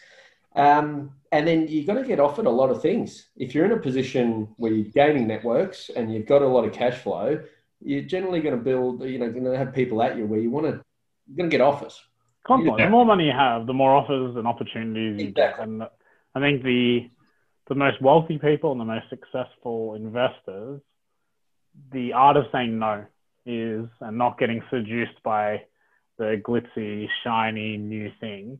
[0.57, 3.27] Um, and then you're going to get offered a lot of things.
[3.37, 6.73] If you're in a position where you're gaining networks and you've got a lot of
[6.73, 7.43] cash flow,
[7.81, 10.51] you're generally going to build, you know, going to have people at you where you
[10.51, 10.81] want to,
[11.27, 12.01] you're going to get offers.
[12.47, 12.85] Constantly.
[12.85, 15.59] The more money you have, the more offers and opportunities you get.
[15.59, 15.83] And
[16.35, 17.11] I think the
[17.69, 20.81] the most wealthy people and the most successful investors,
[21.93, 23.05] the art of saying no
[23.47, 25.63] is and not getting seduced by
[26.19, 28.59] the glitzy, shiny new thing.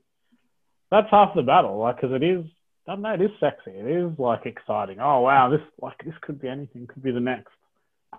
[0.91, 2.45] That's half the battle, like because it is.
[2.87, 3.15] I don't know.
[3.15, 3.71] It is sexy.
[3.71, 4.99] It is like exciting.
[5.01, 6.87] Oh wow, this like this could be anything.
[6.87, 7.53] Could be the next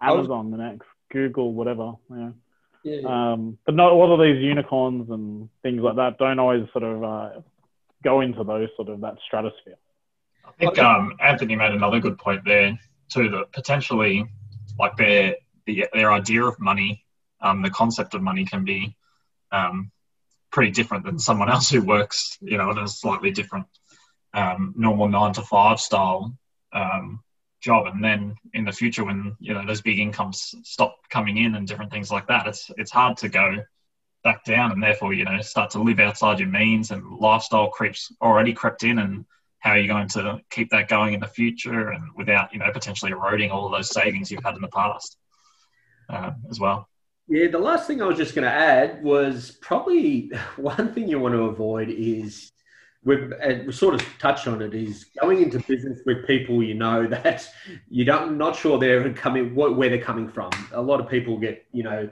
[0.01, 1.93] Amazon, the next Google, whatever.
[2.09, 2.31] Yeah.
[2.83, 3.31] Yeah, yeah.
[3.33, 7.03] Um, but not all of these unicorns and things like that don't always sort of
[7.03, 7.29] uh,
[8.03, 9.77] go into those sort of that stratosphere.
[10.47, 12.77] I think um, Anthony made another good point there
[13.09, 13.29] too.
[13.29, 14.25] That potentially,
[14.79, 17.03] like their the, their idea of money,
[17.41, 18.95] um, the concept of money can be
[19.51, 19.91] um,
[20.51, 23.65] pretty different than someone else who works, you know, in a slightly different
[24.33, 26.37] um, normal nine to five style
[26.73, 27.21] um,
[27.61, 27.87] job.
[27.87, 31.67] And then in the future, when you know those big incomes stop coming in and
[31.67, 33.57] different things like that, it's it's hard to go
[34.23, 38.11] back down and therefore you know start to live outside your means and lifestyle creeps
[38.23, 39.23] already crept in and
[39.65, 42.71] how are you going to keep that going in the future and without you know
[42.71, 45.17] potentially eroding all those savings you've had in the past
[46.07, 46.87] uh, as well?
[47.27, 51.19] Yeah the last thing i was just going to add was probably one thing you
[51.19, 52.51] want to avoid is
[53.03, 53.33] we've,
[53.65, 57.47] we sort of touched on it is going into business with people you know that
[57.89, 60.51] you don't not sure they're coming where they're coming from.
[60.73, 62.07] A lot of people get you know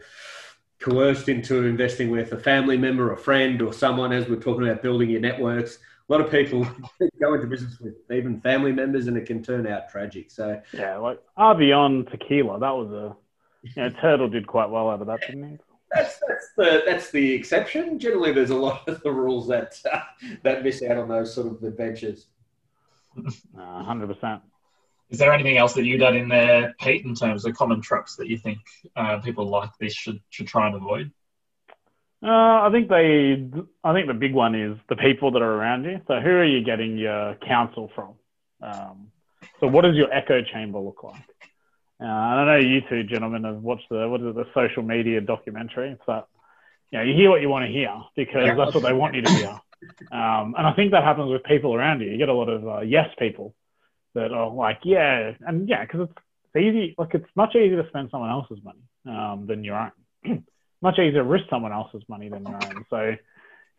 [0.80, 4.82] coerced into investing with a family member a friend or someone as we're talking about
[4.82, 5.78] building your networks
[6.10, 6.68] a lot of people
[7.22, 10.32] go into business with even family members, and it can turn out tragic.
[10.32, 13.16] So yeah, like Avion Tequila, that was a
[13.64, 15.58] you know Turtle did quite well out of that, didn't he?
[15.94, 18.00] That's, that's the that's the exception.
[18.00, 20.02] Generally, there's a lot of the rules that uh,
[20.44, 22.28] that miss out on those sort of adventures.
[23.56, 24.42] hundred uh, percent.
[25.10, 28.16] Is there anything else that you done in there, Pete, in terms of common traps
[28.16, 28.58] that you think
[28.96, 31.12] uh, people like this should should try and avoid?
[32.24, 33.50] Uh, I think they.
[33.84, 36.00] I think the big one is the people that are around you.
[36.08, 38.14] So who are you getting your counsel from?
[38.62, 39.12] Um,
[39.60, 41.22] so what does your echo chamber look like?
[42.00, 45.20] Uh, I know you two gentlemen have watched the what is it, the social media
[45.20, 45.92] documentary.
[45.92, 46.28] It's that
[46.92, 48.56] you know you hear what you want to hear because yeah.
[48.56, 49.60] that's what they want you to hear.
[50.14, 52.10] Um, and I think that happens with people around you.
[52.10, 53.54] You get a lot of uh, yes people
[54.16, 56.20] that are like yeah, and yeah, because it's,
[56.54, 56.96] it's easy.
[56.98, 60.46] Like it's much easier to spend someone else's money um, than your own.
[60.84, 62.86] much easier to risk someone else's money than your own.
[62.90, 63.16] So,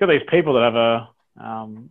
[0.00, 1.08] got these people that have a
[1.40, 1.90] um,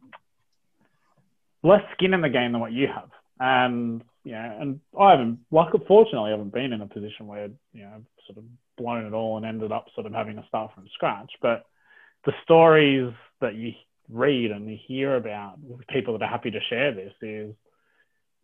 [1.64, 3.10] less skin in the game than what you have.
[3.40, 7.50] And you know, and I haven't, luckily, fortunately, I haven't been in a position where
[7.74, 8.44] you know, I've sort of
[8.78, 11.32] blown it all and ended up sort of having to start from scratch.
[11.42, 11.66] But
[12.26, 13.74] the stories that you
[14.10, 15.58] read and you hear about
[15.90, 17.54] people that are happy to share this is,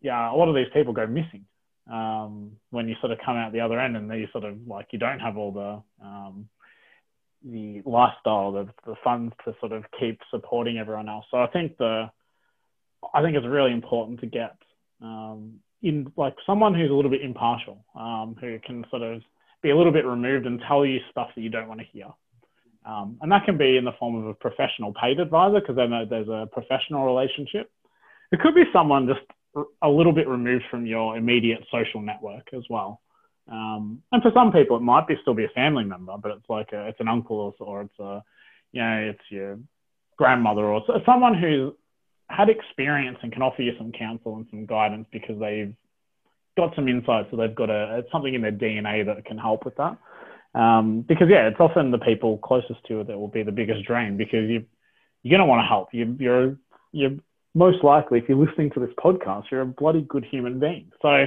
[0.00, 1.46] yeah, a lot of these people go missing
[1.90, 4.88] um, when you sort of come out the other end and you sort of like
[4.92, 6.48] you don't have all the um,
[7.44, 11.24] the lifestyle, the, the funds to sort of keep supporting everyone else.
[11.30, 12.10] So I think the
[13.14, 14.56] I think it's really important to get
[15.02, 19.22] um, in like someone who's a little bit impartial, um, who can sort of
[19.62, 22.06] be a little bit removed and tell you stuff that you don't want to hear.
[22.84, 25.90] Um, and that can be in the form of a professional paid advisor because then
[26.08, 27.70] there's a professional relationship.
[28.32, 32.62] It could be someone just a little bit removed from your immediate social network as
[32.70, 33.00] well.
[33.50, 36.48] Um, and for some people, it might be still be a family member, but it's
[36.48, 38.22] like a, it's an uncle or, or it's a,
[38.72, 39.58] you know, it's your
[40.16, 41.72] grandmother or someone who's
[42.28, 45.74] had experience and can offer you some counsel and some guidance because they've
[46.56, 49.76] got some insights, so they've got a something in their DNA that can help with
[49.76, 49.98] that.
[50.54, 53.84] Um, because yeah, it's often the people closest to it that will be the biggest
[53.84, 54.64] drain because you
[55.22, 55.88] you're gonna want to help.
[55.92, 56.56] You, you're
[56.92, 57.16] you're
[57.54, 60.90] most likely if you're listening to this podcast, you're a bloody good human being.
[61.02, 61.26] So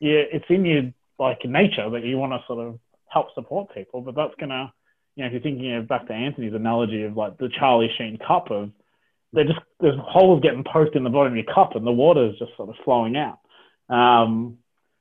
[0.00, 0.82] yeah, it's in your
[1.18, 2.78] like nature that you want to sort of
[3.08, 4.72] help support people, but that's gonna
[5.16, 8.18] you know if you're thinking of back to Anthony's analogy of like the Charlie Sheen
[8.26, 8.70] cup of
[9.32, 12.28] they just there's holes getting poked in the bottom of your cup and the water
[12.28, 13.40] is just sort of flowing out.
[13.94, 14.58] Um,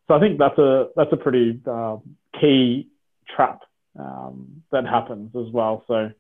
[0.07, 1.97] so I think that's a that's a pretty uh,
[2.39, 2.89] key
[3.35, 3.61] trap
[3.97, 5.83] um, that happens as well.
[5.87, 6.11] So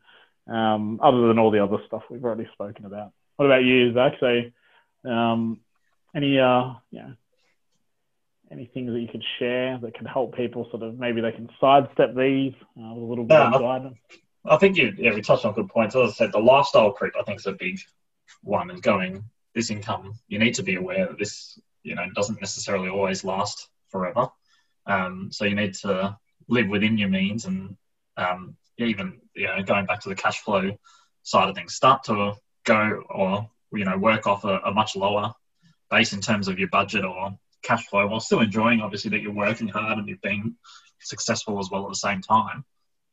[0.51, 4.13] um, other than all the other stuff we've already spoken about, what about you, Zach?
[4.19, 5.59] So um,
[6.15, 7.11] any uh, yeah
[8.51, 11.49] any things that you could share that can help people sort of maybe they can
[11.59, 13.97] sidestep these uh, with a little bit yeah, of guidance?
[14.45, 15.95] I think you yeah we touched on good points.
[15.95, 17.79] As I said, the lifestyle creep I think is a big
[18.41, 22.41] one, and going this income you need to be aware that this you know doesn't
[22.41, 24.29] necessarily always last forever.
[24.85, 27.75] Um, so you need to live within your means and
[28.15, 30.77] um, even you know going back to the cash flow
[31.23, 32.33] side of things, start to
[32.63, 35.33] go or you know work off a, a much lower
[35.89, 39.33] base in terms of your budget or cash flow while still enjoying obviously that you're
[39.33, 40.55] working hard and you've been
[40.99, 42.63] successful as well at the same time.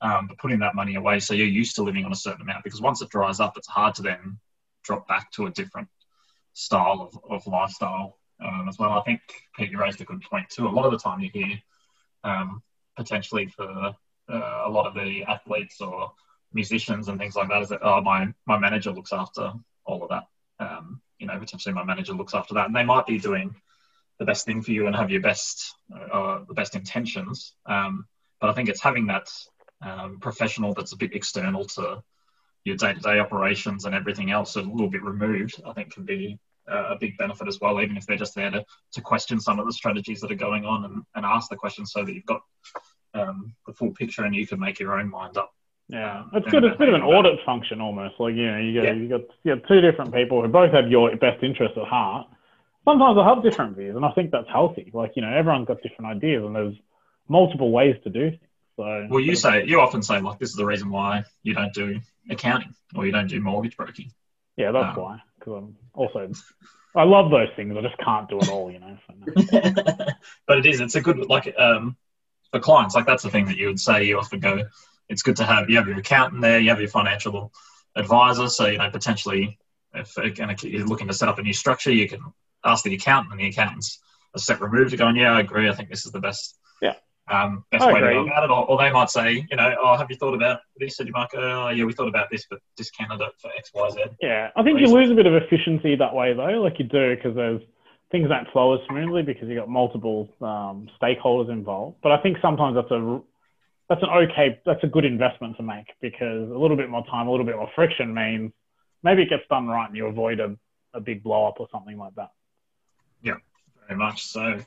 [0.00, 2.64] Um, but putting that money away so you're used to living on a certain amount
[2.64, 4.38] because once it dries up, it's hard to then
[4.82, 5.88] drop back to a different
[6.52, 8.92] style of, of lifestyle um, as well.
[8.92, 9.20] I think
[9.56, 10.66] Pete, you raised a good point too.
[10.66, 11.58] A lot of the time you hear
[12.22, 12.62] um,
[12.96, 13.94] potentially for
[14.28, 16.12] uh, a lot of the athletes or
[16.52, 19.52] musicians and things like that is that oh my my manager looks after
[19.84, 20.24] all of that.
[20.60, 23.54] Um, you know, potentially my manager looks after that, and they might be doing
[24.18, 25.74] the best thing for you and have your best
[26.12, 27.54] uh, the best intentions.
[27.66, 28.06] Um,
[28.40, 29.28] but I think it's having that
[29.82, 32.02] um, professional that's a bit external to
[32.64, 35.60] your day-to-day operations and everything else, a little bit removed.
[35.66, 38.64] I think can be a big benefit as well, even if they're just there to,
[38.92, 41.92] to question some of the strategies that are going on and, and ask the questions
[41.92, 42.40] so that you've got
[43.12, 45.52] um, the full picture and you can make your own mind up.
[45.88, 46.64] Yeah, um, it's good.
[46.64, 48.14] It's a bit of an audit function almost.
[48.18, 48.92] Like you know, you got yeah.
[48.94, 52.26] you got you got two different people who both have your best interest at heart.
[52.84, 54.90] Sometimes they'll have different views, and I think that's healthy.
[54.92, 56.74] Like you know, everyone's got different ideas, and there's
[57.28, 58.40] multiple ways to do things.
[58.76, 61.72] So, well, you say you often say like this is the reason why you don't
[61.72, 64.10] do accounting or you don't do mortgage broking.
[64.56, 66.30] Yeah, that's um, why because I'm also
[66.96, 67.74] I love those things.
[67.76, 68.98] I just can't do it all, you know.
[69.06, 70.04] So,
[70.46, 70.80] but it is.
[70.80, 71.96] It's a good like um,
[72.50, 72.94] for clients.
[72.94, 74.04] Like that's the thing that you would say.
[74.04, 74.64] You often go.
[75.08, 76.58] It's good to have you have your accountant there.
[76.58, 77.52] You have your financial
[77.94, 78.48] advisor.
[78.48, 79.58] So you know potentially
[79.94, 82.20] if again, you're looking to set up a new structure, you can
[82.64, 84.00] ask the accountant, and the accountant's
[84.34, 84.90] a step removed.
[84.90, 85.68] to going, yeah, I agree.
[85.68, 86.58] I think this is the best.
[86.82, 86.94] Yeah
[87.28, 88.14] um, best I way agree.
[88.14, 88.50] to go about it.
[88.50, 90.98] Or, or, they might say, you know, oh, have you thought about this?
[90.98, 93.70] And you might go, oh, yeah, we thought about this, but discounted it for X,
[93.74, 94.00] Y, Z.
[94.20, 97.16] Yeah, I think you lose a bit of efficiency that way, though, like you do,
[97.16, 97.62] because there's
[98.10, 101.96] things don't flow as smoothly because you've got multiple um, stakeholders involved.
[102.02, 103.20] But I think sometimes that's a
[103.88, 107.26] that's an okay, that's a good investment to make because a little bit more time,
[107.26, 108.52] a little bit more friction means
[109.02, 110.56] maybe it gets done right and you avoid a,
[110.94, 112.30] a big blow up or something like that.
[113.88, 114.60] Yeah, very much so.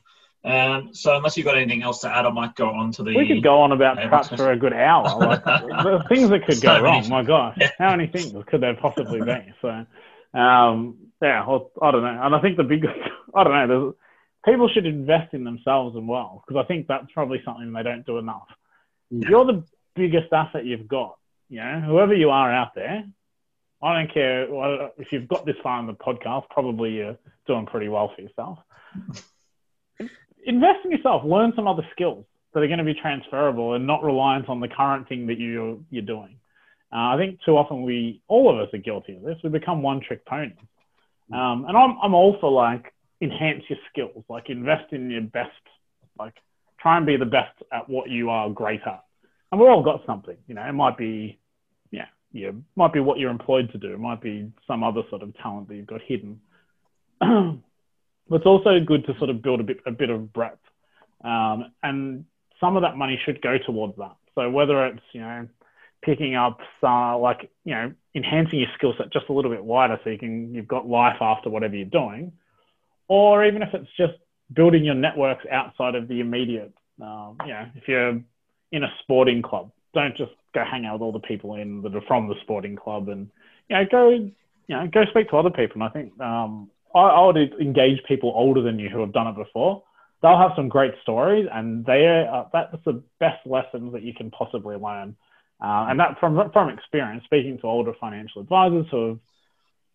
[0.44, 3.16] Um, so unless you've got anything else to add, I might go on to the.
[3.16, 5.06] We could go on about traps for a good hour.
[5.28, 7.10] Like, the things that could go so wrong.
[7.10, 7.72] My gosh, yeah.
[7.78, 9.54] how many things could there possibly be?
[9.62, 9.86] So,
[10.40, 12.20] um, yeah, well, I don't know.
[12.24, 12.94] And I think the biggest,
[13.36, 13.96] I don't know,
[14.46, 18.06] people should invest in themselves as well because I think that's probably something they don't
[18.06, 18.48] do enough.
[19.10, 19.30] Yeah.
[19.30, 19.64] You're the
[19.96, 21.18] biggest asset you've got.
[21.50, 23.06] You know, whoever you are out there,
[23.82, 24.44] I don't care
[24.98, 26.50] if you've got this far in the podcast.
[26.50, 28.60] Probably you're doing pretty well for yourself
[30.48, 31.24] invest in yourself.
[31.24, 34.68] Learn some other skills that are going to be transferable and not reliant on the
[34.68, 36.40] current thing that you you're doing.
[36.92, 39.38] Uh, I think too often we, all of us, are guilty of this.
[39.44, 40.54] We become one trick pony.
[41.32, 45.52] Um, and I'm I'm all for like enhance your skills, like invest in your best,
[46.18, 46.34] like
[46.80, 49.04] try and be the best at what you are great at.
[49.52, 50.64] And we've all got something, you know.
[50.64, 51.40] It might be,
[52.32, 53.94] yeah, might be what you're employed to do.
[53.94, 56.40] It might be some other sort of talent that you've got hidden.
[57.20, 60.60] but it's also good to sort of build a bit a bit of breadth,
[61.24, 62.26] um, and
[62.60, 64.16] some of that money should go towards that.
[64.36, 65.48] So whether it's you know
[66.04, 70.00] picking up some like you know enhancing your skill set just a little bit wider
[70.04, 72.34] so you can you've got life after whatever you're doing,
[73.08, 74.14] or even if it's just
[74.54, 76.74] building your networks outside of the immediate.
[77.02, 78.22] Um, you know, if you're
[78.72, 81.96] in a sporting club, don't just go hang out with all the people in that
[81.96, 83.30] are from the sporting club, and
[83.70, 84.34] you know go you
[84.70, 85.82] know go speak to other people.
[85.82, 89.28] And I think um, I, I would engage people older than you who have done
[89.28, 89.84] it before.
[90.22, 94.32] They'll have some great stories, and they are, that's the best lessons that you can
[94.32, 95.16] possibly learn.
[95.62, 99.20] Uh, and that from from experience, speaking to older financial advisors who have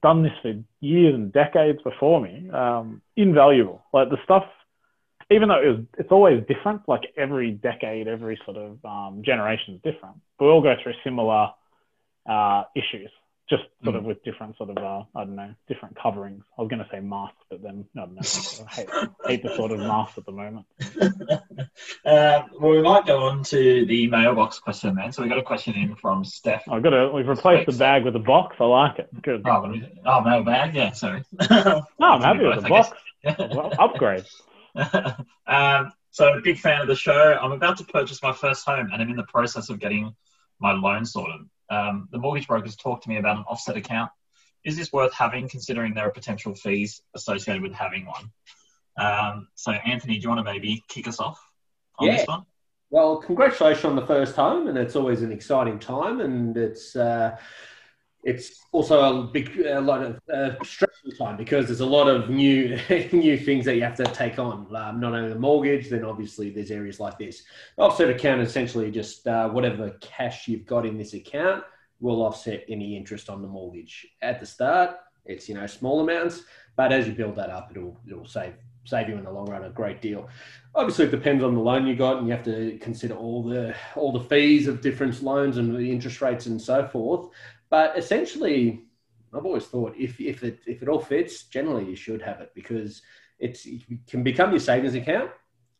[0.02, 3.82] done this for years and decades before me, um, invaluable.
[3.92, 4.44] Like the stuff,
[5.32, 6.88] even though it was, it's always different.
[6.88, 10.16] Like every decade, every sort of um, generation is different.
[10.38, 11.50] But we all go through similar
[12.28, 13.10] uh, issues
[13.52, 14.06] just sort of mm.
[14.06, 16.42] with different sort of uh, I don't know different coverings.
[16.56, 18.20] I was going to say masks, but then I don't know.
[18.22, 18.88] I hate,
[19.26, 20.64] hate the sort of mask at the moment.
[22.06, 25.12] uh, well, we might go on to the mailbox question then.
[25.12, 26.62] So we got a question in from Steph.
[26.70, 27.12] I've got a.
[27.12, 28.56] We've replaced the bag with a box.
[28.58, 29.10] I like it.
[29.22, 29.42] Good.
[29.44, 29.74] Oh,
[30.06, 30.74] oh mailbag.
[30.74, 31.22] Yeah, sorry.
[31.50, 32.96] no, I'm happy with the box.
[33.38, 34.24] well, upgrade.
[35.46, 37.38] um, so, big fan of the show.
[37.40, 40.14] I'm about to purchase my first home, and I'm in the process of getting
[40.60, 41.40] my loan sorted.
[41.70, 44.10] Um, the mortgage brokers talked to me about an offset account.
[44.64, 48.30] Is this worth having, considering there are potential fees associated with having one?
[48.96, 51.40] Um, so, Anthony, do you want to maybe kick us off
[51.98, 52.16] on yeah.
[52.18, 52.44] this one?
[52.90, 57.38] Well, congratulations on the first home, and it's always an exciting time, and it's uh,
[58.24, 62.30] it's also a big a lot of uh, stressful time because there's a lot of
[62.30, 62.78] new
[63.12, 64.66] new things that you have to take on.
[64.74, 67.42] Um, not only the mortgage, then obviously there's areas like this.
[67.76, 71.64] The offset account essentially just uh, whatever cash you've got in this account
[72.00, 74.96] will offset any interest on the mortgage at the start.
[75.24, 76.42] It's you know small amounts,
[76.76, 78.54] but as you build that up, it'll it'll save
[78.84, 80.28] save you in the long run a great deal.
[80.74, 83.74] Obviously, it depends on the loan you got, and you have to consider all the
[83.96, 87.30] all the fees of different loans and the interest rates and so forth.
[87.72, 88.84] But essentially,
[89.32, 92.52] I've always thought if, if it if it all fits, generally you should have it
[92.54, 93.00] because
[93.38, 95.30] it's it can become your savings account.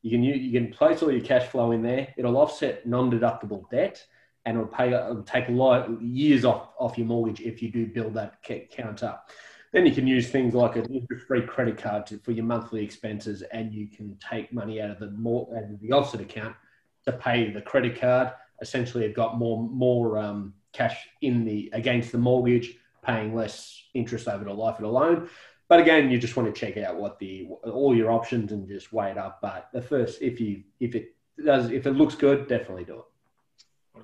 [0.00, 2.14] You can you can place all your cash flow in there.
[2.16, 4.02] It'll offset non-deductible debt,
[4.46, 7.86] and it'll pay it'll take a lot years off off your mortgage if you do
[7.86, 9.28] build that account up.
[9.74, 13.42] Then you can use things like an interest-free credit card to, for your monthly expenses,
[13.52, 16.56] and you can take money out of the more out of the offset account
[17.04, 18.32] to pay the credit card.
[18.62, 24.28] Essentially, you've got more more um, cash in the against the mortgage, paying less interest
[24.28, 25.28] over the life of the loan.
[25.68, 28.92] But again, you just want to check out what the all your options and just
[28.92, 29.40] weigh it up.
[29.40, 33.00] But the first, if you if it does if it looks good, definitely do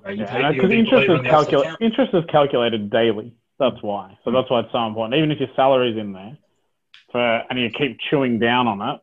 [0.05, 0.17] it.
[0.17, 1.75] Yeah, because interest is calculated.
[1.81, 3.35] Interest is calculated daily.
[3.59, 4.17] That's why.
[4.23, 5.17] So that's why it's so important.
[5.17, 6.37] Even if your salary's in there,
[7.11, 9.01] for and you keep chewing down on it,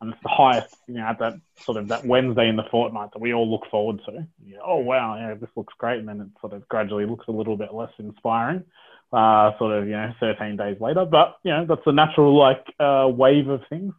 [0.00, 3.10] and it's the highest, you know, at that sort of that Wednesday in the fortnight
[3.12, 4.26] that we all look forward to.
[4.44, 7.32] Yeah, oh wow, yeah, this looks great, and then it sort of gradually looks a
[7.32, 8.64] little bit less inspiring,
[9.12, 11.04] uh, sort of you know, 13 days later.
[11.04, 13.92] But you know, that's a natural like uh, wave of things.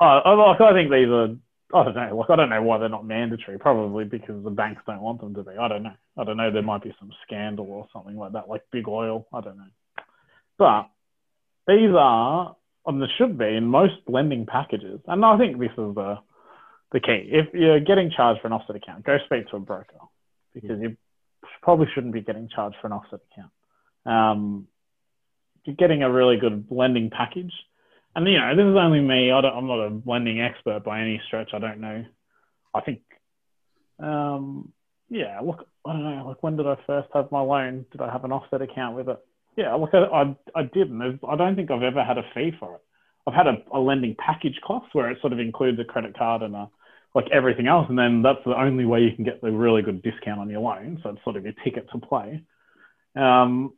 [0.00, 1.36] Uh, like I think these are.
[1.72, 2.16] I don't know.
[2.16, 3.58] Like I don't know why they're not mandatory.
[3.58, 5.56] Probably because the banks don't want them to be.
[5.58, 5.94] I don't know.
[6.16, 6.52] I don't know.
[6.52, 9.26] There might be some scandal or something like that, like big oil.
[9.32, 9.64] I don't know.
[10.56, 10.88] But
[11.66, 12.54] these are
[12.86, 15.00] and there should be in most lending packages.
[15.06, 16.18] And I think this is the
[16.92, 17.28] the key.
[17.32, 19.98] If you're getting charged for an offset account, go speak to a broker
[20.54, 20.96] because you
[21.60, 23.50] probably shouldn't be getting charged for an offset account.
[24.06, 24.68] Um,
[25.64, 27.52] you're getting a really good lending package.
[28.14, 29.32] And you know, this is only me.
[29.32, 31.50] I am not a lending expert by any stretch.
[31.52, 32.04] I don't know.
[32.72, 33.00] I think,
[33.98, 34.72] um,
[35.08, 35.40] yeah.
[35.40, 36.28] Look, I don't know.
[36.28, 37.86] Like, when did I first have my loan?
[37.90, 39.18] Did I have an offset account with it?
[39.56, 41.20] Yeah, look, I, I, I didn't.
[41.28, 42.80] I don't think I've ever had a fee for it.
[43.26, 46.42] I've had a, a lending package cost where it sort of includes a credit card
[46.42, 46.68] and a,
[47.14, 50.02] like everything else, and then that's the only way you can get the really good
[50.02, 50.98] discount on your loan.
[51.02, 52.42] So it's sort of your ticket to play.
[53.14, 53.72] Um,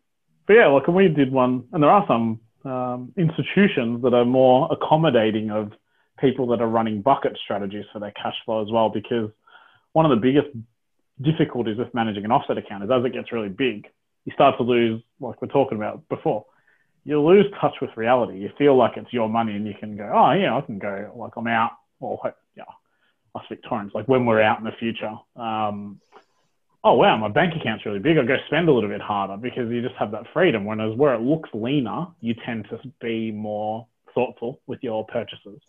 [0.46, 4.24] but yeah, look, and we did one, and there are some um, institutions that are
[4.24, 5.72] more accommodating of
[6.18, 9.30] people that are running bucket strategies for their cash flow as well, because
[9.92, 10.48] one of the biggest
[11.20, 13.86] difficulties with managing an offset account is as it gets really big,
[14.26, 16.44] you start to lose, like we're talking about before,
[17.04, 18.38] you lose touch with reality.
[18.38, 21.12] You feel like it's your money and you can go, oh, yeah, I can go,
[21.16, 21.70] like I'm out.
[22.00, 22.20] Well,
[22.56, 22.64] yeah,
[23.34, 25.14] us Victorians, like when we're out in the future.
[25.36, 26.00] Um,
[26.82, 28.18] oh wow, my bank account's really big.
[28.18, 30.64] I go spend a little bit harder because you just have that freedom.
[30.64, 35.60] Whereas where it looks leaner, you tend to be more thoughtful with your purchases.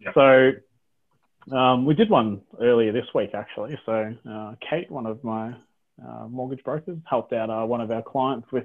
[0.00, 0.14] Yep.
[0.14, 3.78] So um, we did one earlier this week actually.
[3.86, 5.54] So uh, Kate, one of my
[6.02, 8.64] uh, mortgage brokers, helped out uh, one of our clients with.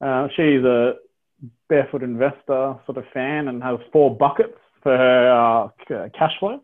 [0.00, 0.94] Uh, she's a
[1.68, 6.60] barefoot investor sort of fan and has four buckets for her uh, cash flow.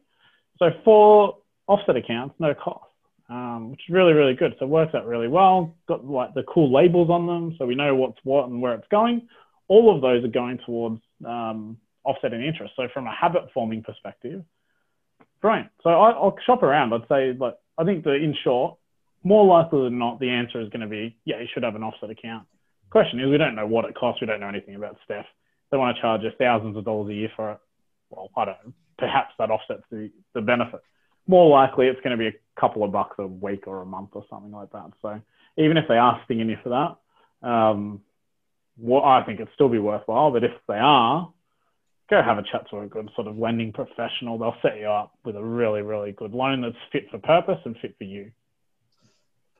[0.59, 2.93] So four offset accounts, no cost
[3.33, 4.55] um, which is really, really good.
[4.59, 5.75] So it works out really well.
[5.89, 8.89] Got like the cool labels on them, so we know what's what and where it's
[8.91, 9.29] going.
[9.69, 12.75] All of those are going towards um, offsetting interest.
[12.77, 14.45] So from a habit forming perspective,
[15.41, 15.71] brilliant.
[15.83, 16.93] So I, I'll shop around.
[16.93, 18.77] I'd say, like, I think the in short,
[19.25, 21.83] more likely than not, the answer is going to be, yeah, you should have an
[21.83, 22.47] offset account.
[22.91, 24.21] Question is, we don't know what it costs.
[24.21, 25.27] We don't know anything about Steph.
[25.71, 27.59] They want to charge us thousands of dollars a year for it.
[28.11, 28.73] Well, I don't know.
[28.99, 30.81] Perhaps that offsets the, the benefit
[31.27, 34.11] more likely it's going to be a couple of bucks a week or a month
[34.13, 34.91] or something like that.
[35.01, 35.21] So
[35.57, 38.01] even if they are stinging you for that, um,
[38.77, 40.31] what I think it'd still be worthwhile.
[40.31, 41.33] But if they are,
[42.11, 44.39] go have a chat to a good sort of lending professional.
[44.39, 47.77] They'll set you up with a really, really good loan that's fit for purpose and
[47.81, 48.31] fit for you.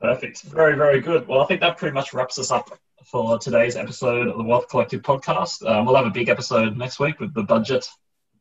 [0.01, 0.41] Perfect.
[0.43, 1.27] Very, very good.
[1.27, 2.69] Well, I think that pretty much wraps us up
[3.05, 5.65] for today's episode of the Wealth Collective podcast.
[5.69, 7.87] Um, we'll have a big episode next week with the budget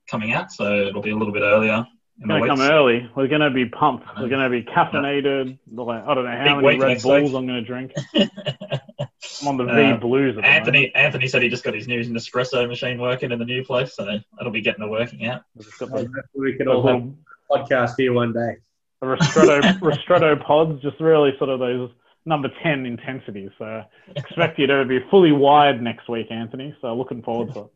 [0.09, 1.86] coming out, so it'll be a little bit earlier
[2.18, 3.11] it's going to come early.
[3.16, 4.07] We're going to be pumped.
[4.18, 5.59] We're going to be caffeinated.
[5.72, 7.34] Like, I don't know how Big many Red Bulls week.
[7.34, 7.92] I'm going to drink.
[8.14, 10.36] I'm on the Uh, V Blues.
[10.38, 10.96] At Anthony moment.
[10.96, 14.05] Anthony said he just got his new Nespresso machine working in the new place, so
[14.05, 15.42] that'll be getting the working out.
[15.59, 18.59] I've just got the, We could all have a podcast here one day.
[19.03, 21.90] The Ristretto, Ristretto pods, just really sort of those
[22.24, 23.50] number 10 intensities.
[23.59, 23.82] So
[24.14, 26.74] expect you to be fully wired next week, Anthony.
[26.80, 27.66] So looking forward to it.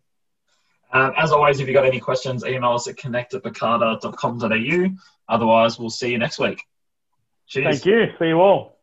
[0.92, 3.42] Um, as always, if you've got any questions, email us at connect at
[5.28, 6.62] Otherwise, we'll see you next week.
[7.48, 7.82] Cheers.
[7.82, 8.06] Thank you.
[8.20, 8.75] See you all.